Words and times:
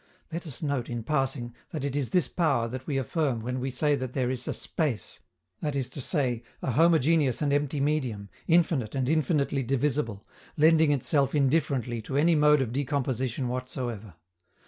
Let 0.31 0.47
us 0.47 0.63
note, 0.63 0.89
in 0.89 1.03
passing, 1.03 1.53
that 1.69 1.85
it 1.85 1.95
is 1.95 2.09
this 2.09 2.27
power 2.27 2.67
that 2.67 2.87
we 2.87 2.97
affirm 2.97 3.41
when 3.41 3.59
we 3.59 3.69
say 3.69 3.93
that 3.95 4.13
there 4.13 4.31
is 4.31 4.47
a 4.47 4.53
space, 4.55 5.19
that 5.59 5.75
is 5.75 5.91
to 5.91 6.01
say, 6.01 6.41
a 6.63 6.71
homogeneous 6.71 7.39
and 7.43 7.53
empty 7.53 7.79
medium, 7.79 8.27
infinite 8.47 8.95
and 8.95 9.07
infinitely 9.07 9.61
divisible, 9.61 10.25
lending 10.57 10.91
itself 10.91 11.35
indifferently 11.35 12.01
to 12.01 12.17
any 12.17 12.33
mode 12.33 12.63
of 12.63 12.73
decomposition 12.73 13.47
whatsoever. 13.47 14.15